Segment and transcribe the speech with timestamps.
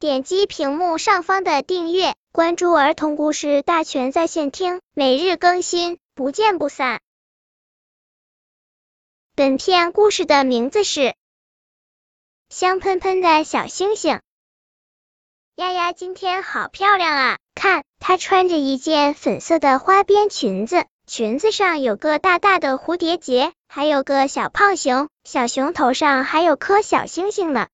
[0.00, 7.00] 点击屏幕上方的订阅，关注儿童故事大全在线听，每日更新，不见不散。
[9.34, 11.00] 本片故事的名字是
[12.48, 14.14] 《香喷喷的小星星》。
[15.56, 17.38] 丫丫今天好漂亮啊！
[17.56, 27.66] 看，她穿着一件粉色的花边裙子，裙子上有个大大的蝴蝶结，还有个小胖熊，小熊头上还有颗小星星呢。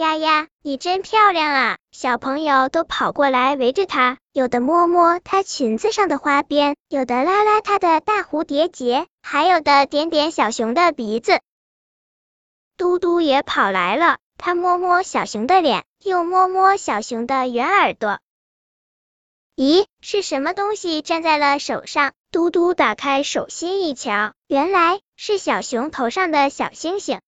[0.00, 1.76] 丫丫，你真漂亮啊！
[1.92, 11.38] 小朋友都跑过来围着她，有的摸摸她裙子上的花边，有的拉拉她的大蝴蝶结，还有的点点小熊的鼻子。
[12.78, 18.20] 嘟嘟也跑来了，他摸摸小熊的脸，又摸摸小熊的圆耳朵。
[19.54, 22.14] 咦，是什么东西粘在了手上？
[22.30, 27.20] 嘟嘟打开手心一瞧，原来是小熊头上的小星星。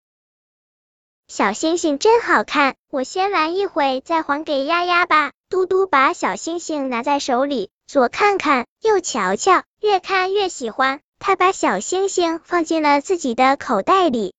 [1.34, 5.32] 小星星真好看，我先玩一会，再还给丫丫吧。
[5.48, 11.00] 嘟嘟把小星星拿在手里，左看看，右瞧瞧，越看越喜欢。
[11.18, 14.34] 他把小星星放进了自己的口袋里。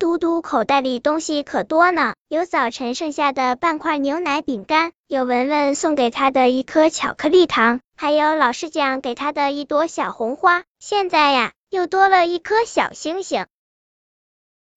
[0.00, 10.64] 嘟嘟口袋里东西可多呢，有早晨剩下的半块牛奶饼干，有文文送给他的一颗巧克力糖，还有老师讲给他的一朵小红花。
[10.80, 13.46] 现在呀，又多了一颗小星星。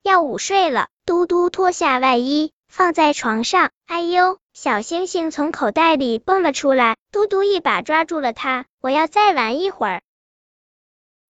[0.03, 3.71] 要午睡了，嘟嘟脱下外衣放在床上。
[3.85, 8.65] 哎呦，小星星从口袋里蹦了出来，嘟嘟一把抓住了它。
[8.81, 10.01] 我要再玩一会儿。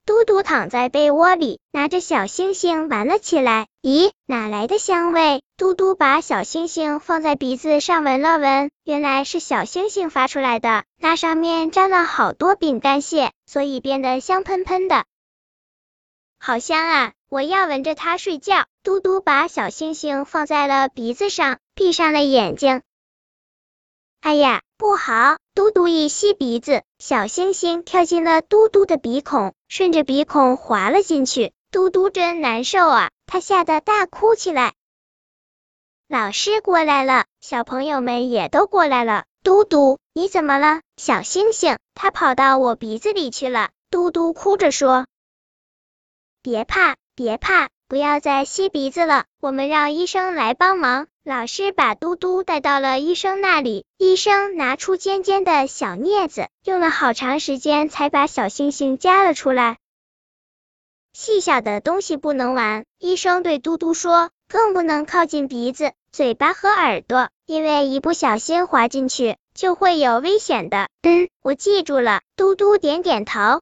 [0.07, 3.67] 嘟嘟躺在被窝里，拿着小星星玩了起来。
[3.83, 5.43] 咦，哪来的香味？
[5.59, 10.85] 嘟嘟把小星星放在鼻子上闻了闻，原来是小星星发出来的。
[10.97, 15.05] 那上面沾了好多饼干屑，所以变得香喷喷的。
[16.41, 17.13] 好香啊！
[17.33, 18.67] 我要闻着它睡觉。
[18.83, 22.83] 嘟嘟把小星星放在了鼻子上，闭上了眼睛。
[24.21, 25.39] 哎呀，不好！
[25.55, 31.55] 嘟嘟一吸鼻子，小星星跳进了嘟嘟的鼻孔，顺着鼻孔滑了进去。
[31.71, 33.11] 嘟嘟真难受啊！
[33.25, 34.75] 他吓得大哭起来。
[36.09, 39.25] 老师过来了，小朋友们也都过来了。
[39.43, 40.83] 嘟嘟，你怎么了？
[40.99, 43.71] 小星星，它跑到我鼻子里去了。
[43.89, 45.07] 嘟嘟哭着说。
[46.43, 49.27] 别怕，别怕，不要再吸鼻子了。
[49.39, 51.09] 我们让医生来帮忙。
[51.25, 59.77] 老师把嘟嘟带到了医生那里，医生拿出尖尖的小镊子，用了好长时间才把小星星夹了出来。
[61.13, 70.89] 细小的东西不能玩，医生对嘟嘟说，更不能靠近鼻子、嘴巴和耳朵，因为一不小心滑进去就会有危险的。
[71.03, 72.23] 嗯，我记住了。
[72.37, 73.61] 嘟嘟点点头。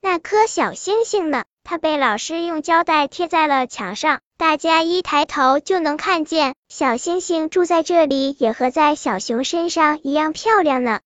[0.00, 1.44] 那颗小星星呢？
[1.70, 6.54] 它被老师用胶带贴在了墙上，大家一抬头就能看见。
[6.70, 11.00] 小星星住在这里，也和在小熊身上一样漂亮呢。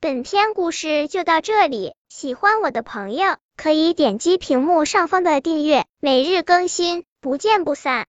[0.00, 7.98] 本篇故事就到这里，喜欢我的朋友可以点击屏幕上方的订阅，每日更新，不见不散。